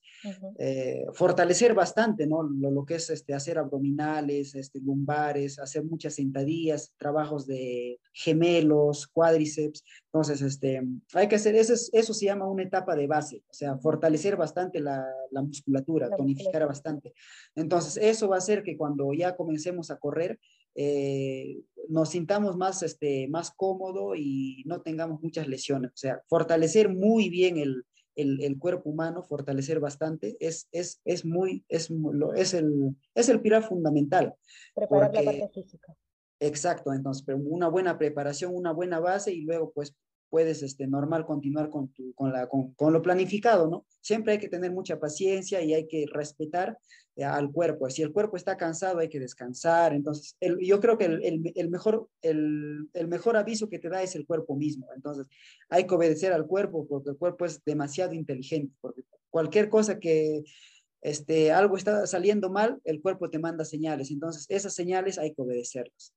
eh, 0.60 1.04
fortalecer 1.14 1.74
bastante 1.74 2.28
¿no? 2.28 2.44
Lo, 2.44 2.70
lo, 2.70 2.86
que 2.86 2.96
es 2.96 3.10
este, 3.10 3.34
hacer 3.34 3.58
abdominales, 3.58 4.54
este, 4.54 4.80
lumbares, 4.82 5.58
hacer 5.58 5.84
muchas 5.84 6.14
sentadillas, 6.14 6.94
trabajos 6.96 7.48
de 7.48 8.00
gemelos, 8.14 9.08
cuádriceps. 9.08 9.84
Entonces, 10.14 10.44
este, 10.44 10.84
hay 11.16 11.28
que 11.28 11.38
hacer, 11.38 11.56
eso, 11.56 11.74
eso 11.92 12.14
se 12.14 12.26
llama 12.26 12.48
una 12.48 12.62
etapa 12.62 12.96
de 12.96 13.08
base, 13.08 13.42
o 13.50 13.54
sea, 13.54 13.80
fortalecer 13.80 14.36
bastante 14.36 14.80
la, 14.80 15.04
la 15.32 15.42
musculatura, 15.42 16.16
tonificar 16.16 16.68
bastante. 16.68 17.14
Entonces, 17.56 17.98
eso 18.00 18.30
va 18.30 18.36
a 18.36 18.38
hacer 18.38 18.62
que 18.62 18.78
cuando 18.78 19.12
ya 19.12 19.36
comencemos 19.36 19.90
a 19.90 19.98
correr, 19.98 20.40
eh, 20.75 21.62
nos 21.90 22.10
sintamos 22.10 22.56
más, 22.58 22.84
este, 22.84 23.28
más 23.28 23.51
cómodo 23.51 24.16
y 24.16 24.63
no 24.66 24.82
tengamos 24.82 25.22
muchas 25.22 25.48
lesiones. 25.48 25.92
O 25.92 25.98
sea, 25.98 26.22
fortalecer 26.28 26.90
muy 26.90 27.30
bien 27.30 27.58
el, 27.58 27.86
el, 28.16 28.42
el 28.42 28.58
cuerpo 28.58 28.90
humano, 28.90 29.24
fortalecer 29.24 29.80
bastante, 29.80 30.38
es, 30.40 30.68
es, 30.72 31.01
es 31.06 31.25
muy, 31.25 31.66
es, 31.68 31.92
es, 32.36 32.54
el, 32.54 32.96
es 33.16 33.30
el 33.30 33.42
pilar 33.42 33.63
fundamental. 33.63 34.34
Preparar 34.75 35.13
la 35.13 35.24
parte 35.24 35.50
física. 35.54 35.96
Exacto, 36.40 36.92
entonces, 36.92 37.24
pero 37.24 37.38
una 37.38 37.68
buena 37.68 37.98
preparación, 37.98 38.56
una 38.56 38.72
buena 38.74 39.00
base 39.00 39.32
y 39.32 39.42
luego 39.42 39.72
pues 39.72 39.96
puedes, 40.32 40.64
este, 40.64 40.88
normal, 40.88 41.26
continuar 41.26 41.70
con, 41.70 41.90
tu, 41.90 42.14
con, 42.16 42.32
la, 42.32 42.48
con, 42.48 42.74
con, 42.74 42.94
lo 42.94 43.02
planificado, 43.02 43.70
¿no? 43.70 43.86
Siempre 44.00 44.32
hay 44.34 44.40
que 44.40 44.48
tener 44.48 44.72
mucha 44.72 44.98
paciencia 44.98 45.62
y 45.62 45.74
hay 45.74 45.88
que 45.88 46.06
respetar 46.12 46.80
eh, 47.18 47.26
al 47.26 47.52
cuerpo. 47.52 47.90
Si 47.90 48.02
el 48.02 48.14
cuerpo 48.14 48.38
está 48.38 48.56
cansado, 48.56 49.00
hay 49.00 49.10
que 49.10 49.20
descansar. 49.20 49.94
Entonces, 49.94 50.38
yo 50.62 50.80
creo 50.80 50.98
que 50.98 51.06
el, 51.06 51.24
el, 51.24 51.52
el 51.54 51.70
mejor, 51.70 52.08
el, 52.22 52.90
mejor 53.10 53.36
aviso 53.36 53.68
que 53.68 53.78
te 53.78 53.90
da 53.90 54.02
es 54.02 54.16
el 54.16 54.26
cuerpo 54.26 54.56
mismo. 54.56 54.88
Entonces, 54.96 55.28
hay 55.70 55.86
que 55.86 55.94
obedecer 55.94 56.32
al 56.32 56.48
cuerpo 56.48 56.88
porque 56.88 57.10
el 57.10 57.18
cuerpo 57.18 57.46
es 57.46 57.62
demasiado 57.66 58.14
inteligente, 58.14 58.74
porque 58.82 59.04
cualquier 59.30 59.70
cosa 59.70 60.00
que... 60.00 60.44
Este, 61.04 61.52
algo 61.52 61.78
está 61.78 62.06
saliendo 62.06 62.52
mal, 62.52 62.80
el 62.84 63.02
cuerpo 63.02 63.32
te 63.32 63.40
manda 63.40 63.66
señales. 63.66 64.12
Entonces, 64.12 64.46
esas 64.50 64.76
señales 64.76 65.18
hay 65.18 65.34
que 65.34 65.42
obedecerlas. 65.42 66.14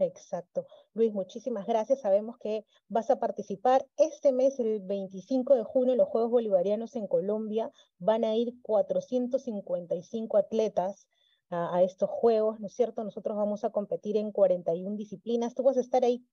Exacto. 0.00 0.66
Luis, 0.94 1.12
muchísimas 1.12 1.66
gracias. 1.66 2.00
Sabemos 2.00 2.38
que 2.38 2.64
vas 2.88 3.10
a 3.10 3.18
participar 3.20 3.86
este 3.98 4.32
mes, 4.32 4.58
el 4.58 4.80
25 4.80 5.54
de 5.54 5.64
junio, 5.64 5.92
en 5.92 5.98
los 5.98 6.08
Juegos 6.08 6.30
Bolivarianos 6.30 6.96
en 6.96 7.06
Colombia. 7.06 7.70
Van 7.98 8.24
a 8.24 8.34
ir 8.34 8.54
455 8.62 10.38
atletas 10.38 11.06
a, 11.50 11.82
estos 11.82 12.08
Juegos, 12.08 12.60
¿no 12.60 12.68
es 12.68 12.74
cierto? 12.74 13.04
Nosotros 13.04 13.36
vamos 13.36 13.64
a 13.64 13.70
competir 13.70 14.16
en 14.16 14.32
41 14.32 14.96
disciplinas. 14.96 15.54
Tú 15.54 15.64
vas 15.64 15.76
a 15.76 15.80
estar 15.80 16.02
ahí 16.04 16.24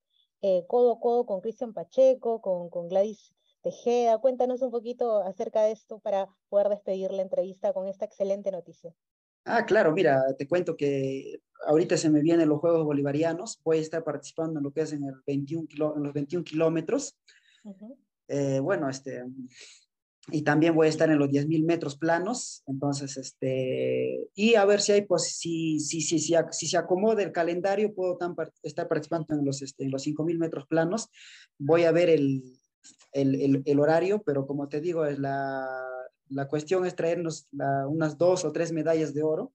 eh, 0.42 0.66
codo 0.68 0.94
a 0.94 1.00
codo 1.00 1.26
con 1.26 1.42
Cristian 1.42 1.74
Pacheco, 1.74 2.40
con, 2.40 2.70
con 2.70 2.88
Gladys 2.88 3.34
Tejeda. 3.64 4.18
Cuéntanos 4.20 4.62
un 4.62 4.72
poquito 4.72 5.18
acerca 5.24 5.64
de 5.64 5.72
esto 5.72 6.00
para 6.00 6.30
poder 6.50 6.70
despedir 6.70 7.12
la 7.12 7.24
entrevista 7.24 7.74
con 7.74 7.88
esta 7.88 8.06
excelente 8.06 8.52
noticia. 8.52 8.96
Ah, 9.50 9.66
claro, 9.66 9.94
mira, 9.94 10.22
te 10.38 10.46
cuento 10.46 10.76
que 10.76 11.40
ahorita 11.66 11.96
se 11.96 12.10
me 12.10 12.22
vienen 12.22 12.50
los 12.50 12.60
Juegos 12.60 12.84
Bolivarianos, 12.84 13.62
voy 13.64 13.78
a 13.78 13.82
estar 13.82 14.04
participando 14.04 14.60
en 14.60 14.64
lo 14.66 14.72
que 14.72 14.82
es 14.82 14.92
en, 14.92 15.06
el 15.06 15.16
21 15.26 15.96
en 15.96 16.04
los 16.04 16.14
21 16.14 16.44
kilómetros. 16.44 17.18
Eh, 18.28 18.60
bueno, 18.60 18.90
este, 18.90 19.24
y 20.32 20.42
también 20.42 20.76
voy 20.76 20.88
a 20.88 20.90
estar 20.90 21.10
en 21.10 21.18
los 21.18 21.30
10.000 21.30 21.64
metros 21.64 21.98
planos, 21.98 22.62
entonces, 22.68 23.16
este, 23.16 24.28
y 24.36 24.56
a 24.56 24.66
ver 24.66 24.82
si 24.82 24.92
hay, 24.92 25.04
pues, 25.04 25.38
si, 25.38 25.80
si, 25.80 26.02
si, 26.02 26.20
si, 26.20 26.36
si 26.52 26.68
se 26.68 26.78
acomode 26.78 27.24
el 27.24 27.32
calendario, 27.32 27.96
puedo 27.96 28.18
estar 28.64 28.90
participando 28.90 29.34
en 29.34 29.46
los, 29.46 29.62
este, 29.62 29.86
en 29.86 29.92
los 29.92 30.06
5.000 30.06 30.38
metros 30.38 30.68
planos, 30.68 31.10
voy 31.58 31.86
a 31.86 31.94
ver 31.94 32.10
el, 32.10 32.44
el, 33.14 33.42
el, 33.42 33.64
el, 33.66 33.80
horario, 33.80 34.22
pero 34.24 34.46
como 34.46 34.68
te 34.68 34.82
digo, 34.82 35.06
es 35.06 35.18
la, 35.18 35.87
la 36.30 36.48
cuestión 36.48 36.86
es 36.86 36.96
traernos 36.96 37.48
unas 37.88 38.18
dos 38.18 38.46
o 38.46 38.52
tres 38.52 38.72
medallas 38.72 39.14
de 39.14 39.24
oro. 39.24 39.54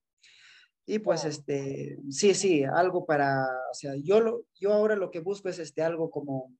Y 0.84 0.98
pues, 0.98 1.24
este, 1.24 1.98
sí, 2.10 2.34
sí, 2.34 2.64
algo 2.64 3.06
para, 3.06 3.44
o 3.70 3.74
sea, 3.74 3.94
yo, 3.96 4.20
lo, 4.20 4.44
yo 4.58 4.72
ahora 4.72 4.96
lo 4.96 5.10
que 5.10 5.20
busco 5.20 5.48
es 5.48 5.58
este, 5.60 5.82
algo 5.82 6.10
como 6.10 6.52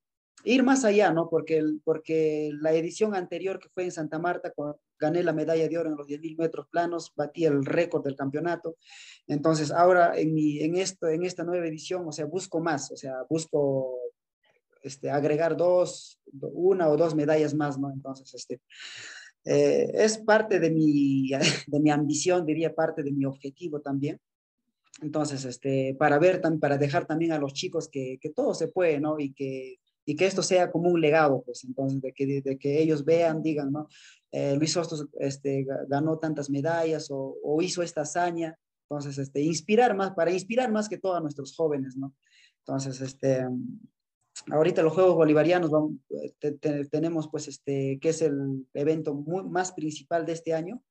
ir 0.44 0.62
más 0.62 0.84
allá, 0.84 1.12
¿no? 1.12 1.28
Porque, 1.28 1.62
porque 1.84 2.50
la 2.60 2.72
edición 2.72 3.14
anterior 3.14 3.58
que 3.58 3.68
fue 3.68 3.84
en 3.84 3.92
Santa 3.92 4.18
Marta, 4.18 4.52
gané 4.98 5.22
la 5.22 5.32
medalla 5.32 5.68
de 5.68 5.78
oro 5.78 5.90
en 5.90 5.96
los 5.96 6.06
10.000 6.06 6.36
metros 6.38 6.66
planos, 6.68 7.12
batí 7.16 7.44
el 7.44 7.64
récord 7.64 8.04
del 8.04 8.16
campeonato. 8.16 8.76
Entonces, 9.26 9.70
ahora 9.70 10.16
en, 10.16 10.34
mi, 10.34 10.60
en, 10.60 10.76
esto, 10.76 11.08
en 11.08 11.24
esta 11.24 11.44
nueva 11.44 11.66
edición, 11.66 12.06
o 12.06 12.12
sea, 12.12 12.24
busco 12.24 12.60
más, 12.60 12.90
o 12.92 12.96
sea, 12.96 13.24
busco 13.28 13.98
este, 14.82 15.10
agregar 15.10 15.56
dos, 15.56 16.20
una 16.40 16.88
o 16.88 16.96
dos 16.96 17.14
medallas 17.14 17.54
más, 17.54 17.78
¿no? 17.78 17.90
Entonces, 17.90 18.32
este, 18.34 18.60
eh, 19.44 19.90
es 19.94 20.18
parte 20.18 20.60
de 20.60 20.70
mi, 20.70 21.30
de 21.66 21.80
mi 21.80 21.90
ambición, 21.90 22.46
diría 22.46 22.74
parte 22.74 23.02
de 23.02 23.12
mi 23.12 23.24
objetivo 23.24 23.80
también. 23.80 24.20
Entonces, 25.00 25.44
este, 25.44 25.94
para 25.98 26.18
ver, 26.18 26.40
para 26.60 26.78
dejar 26.78 27.06
también 27.06 27.32
a 27.32 27.38
los 27.38 27.54
chicos 27.54 27.88
que, 27.88 28.18
que 28.20 28.30
todo 28.30 28.54
se 28.54 28.68
puede, 28.68 29.00
¿no? 29.00 29.18
Y 29.18 29.32
que, 29.32 29.78
y 30.04 30.16
que 30.16 30.26
esto 30.26 30.42
sea 30.42 30.70
como 30.70 30.90
un 30.90 31.00
legado, 31.00 31.42
pues, 31.44 31.64
entonces, 31.64 32.00
de 32.00 32.12
que, 32.12 32.42
de 32.42 32.58
que 32.58 32.82
ellos 32.82 33.04
vean, 33.04 33.42
digan, 33.42 33.72
¿no? 33.72 33.88
Eh, 34.30 34.56
Luis 34.56 34.76
Hostos 34.76 35.08
este, 35.18 35.66
ganó 35.88 36.18
tantas 36.18 36.50
medallas 36.50 37.10
o, 37.10 37.36
o, 37.42 37.62
hizo 37.62 37.82
esta 37.82 38.02
hazaña. 38.02 38.58
Entonces, 38.88 39.18
este, 39.18 39.40
inspirar 39.40 39.96
más, 39.96 40.12
para 40.12 40.30
inspirar 40.30 40.70
más 40.70 40.88
que 40.88 40.98
todos 40.98 41.20
nuestros 41.22 41.56
jóvenes, 41.56 41.96
¿no? 41.96 42.14
Entonces, 42.58 43.00
este, 43.00 43.46
ahorita 44.50 44.82
los 44.82 44.92
Juegos 44.92 45.14
Bolivarianos 45.14 45.70
vamos, 45.70 45.92
tenemos 46.90 47.28
pues 47.28 47.48
este, 47.48 47.98
que 48.00 48.10
es 48.10 48.22
el 48.22 48.66
evento 48.74 49.14
más 49.14 49.72
principal 49.72 50.26
de 50.26 50.32
este 50.32 50.54
año. 50.54 50.82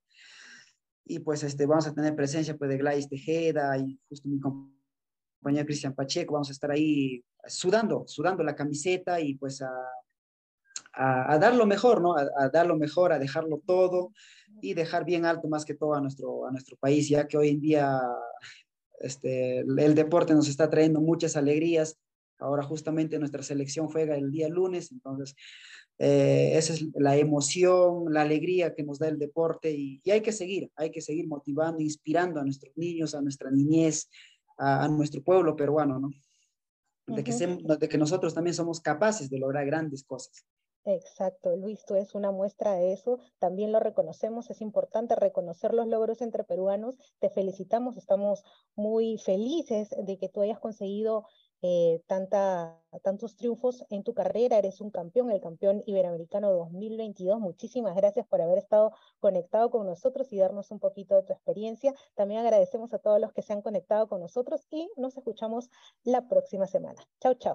Y 1.04 1.18
pues 1.18 1.42
este, 1.42 1.66
vamos 1.66 1.86
a 1.86 1.94
tener 1.94 2.14
presencia 2.14 2.56
pues 2.56 2.70
de 2.70 2.78
Gladys 2.78 3.08
Tejeda 3.08 3.76
y 3.76 3.98
justo 4.08 4.28
mi 4.28 4.40
compañero 4.40 5.66
Cristian 5.66 5.94
Pacheco, 5.94 6.34
vamos 6.34 6.48
a 6.48 6.52
estar 6.52 6.70
ahí 6.70 7.24
sudando, 7.46 8.04
sudando 8.06 8.44
la 8.44 8.54
camiseta 8.54 9.20
y 9.20 9.34
pues 9.34 9.62
a, 9.62 9.72
a, 10.92 11.38
dar 11.38 11.56
lo 11.56 11.66
mejor, 11.66 12.00
¿no? 12.00 12.16
A, 12.16 12.28
a, 12.38 12.48
dar 12.48 12.66
lo 12.66 12.76
mejor, 12.76 13.12
a 13.12 13.18
dejarlo 13.18 13.60
todo 13.66 14.12
y 14.60 14.74
dejar 14.74 15.04
bien 15.04 15.24
alto 15.24 15.48
más 15.48 15.64
que 15.64 15.74
todo 15.74 15.94
a 15.94 16.00
nuestro, 16.00 16.46
a 16.46 16.52
nuestro 16.52 16.76
país, 16.76 17.08
ya 17.08 17.26
que 17.26 17.36
hoy 17.36 17.48
en 17.48 17.60
día 17.60 18.00
este, 19.02 19.58
el 19.60 19.94
deporte 19.94 20.32
nos 20.34 20.48
está 20.48 20.70
trayendo 20.70 21.00
muchas 21.00 21.36
alegrías. 21.36 21.98
Ahora 22.42 22.62
justamente 22.62 23.18
nuestra 23.18 23.42
selección 23.42 23.88
juega 23.88 24.16
el 24.16 24.30
día 24.30 24.48
lunes, 24.48 24.92
entonces 24.92 25.34
eh, 25.98 26.52
esa 26.56 26.72
es 26.72 26.84
la 26.94 27.16
emoción, 27.16 28.12
la 28.12 28.22
alegría 28.22 28.74
que 28.74 28.82
nos 28.82 28.98
da 28.98 29.08
el 29.08 29.18
deporte 29.18 29.70
y, 29.70 30.02
hay 30.10 30.20
que 30.20 30.32
seguir, 30.32 30.70
hay 30.76 30.90
que 30.90 31.00
seguir 31.00 31.28
motivando, 31.28 31.80
inspirando 31.80 32.40
a 32.40 32.44
nuestros 32.44 32.76
niños, 32.76 33.14
a 33.14 33.22
nuestra 33.22 33.50
niñez, 33.50 34.08
a, 34.58 34.88
nuestro 34.88 35.22
pueblo 35.22 35.54
peruano, 35.54 35.98
¿no? 35.98 36.10
De, 37.06 37.24
que 37.24 37.32
de 37.32 37.88
que 37.88 37.98
nosotros 37.98 38.32
también 38.32 38.54
somos 38.54 38.80
capaces 38.80 39.28
de 39.28 39.38
lograr 39.38 39.66
grandes 39.66 40.04
cosas. 40.04 40.44
Exacto, 40.84 41.54
Luis, 41.54 41.84
tú 41.86 41.94
es 41.94 42.16
una 42.16 42.32
muestra 42.32 42.74
de 42.74 42.92
eso, 42.92 43.20
también 43.38 43.70
lo 43.70 43.78
reconocemos, 43.78 44.50
es 44.50 44.60
importante 44.60 45.14
reconocer 45.14 45.74
los 45.74 45.86
logros 45.86 46.20
entre 46.22 46.42
peruanos, 46.42 46.96
te 47.20 47.30
felicitamos, 47.30 47.96
estamos 47.96 48.42
muy 48.74 49.16
felices 49.18 49.90
de 49.96 50.18
que 50.18 50.28
tú 50.28 50.40
hayas 50.42 50.58
conseguido 50.58 51.28
eh, 51.62 52.02
tanta, 52.06 52.76
tantos 53.02 53.36
triunfos 53.36 53.84
en 53.88 54.02
tu 54.02 54.14
carrera, 54.14 54.58
eres 54.58 54.80
un 54.80 54.90
campeón, 54.90 55.30
el 55.30 55.40
campeón 55.40 55.82
iberoamericano 55.86 56.52
2022. 56.52 57.40
Muchísimas 57.40 57.94
gracias 57.94 58.26
por 58.26 58.42
haber 58.42 58.58
estado 58.58 58.92
conectado 59.20 59.70
con 59.70 59.86
nosotros 59.86 60.32
y 60.32 60.38
darnos 60.38 60.70
un 60.72 60.80
poquito 60.80 61.14
de 61.14 61.22
tu 61.22 61.32
experiencia. 61.32 61.94
También 62.14 62.40
agradecemos 62.40 62.92
a 62.94 62.98
todos 62.98 63.20
los 63.20 63.32
que 63.32 63.42
se 63.42 63.52
han 63.52 63.62
conectado 63.62 64.08
con 64.08 64.20
nosotros 64.20 64.66
y 64.70 64.90
nos 64.96 65.16
escuchamos 65.16 65.70
la 66.02 66.28
próxima 66.28 66.66
semana. 66.66 67.00
Chao, 67.20 67.34
chao. 67.34 67.54